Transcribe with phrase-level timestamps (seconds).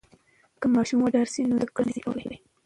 [0.59, 2.37] که ماشوم وډار سي نو زده کړه نسي کولای.